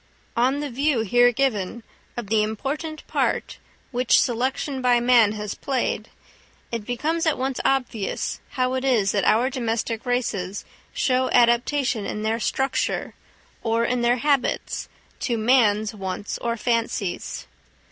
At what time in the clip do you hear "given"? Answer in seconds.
1.31-1.83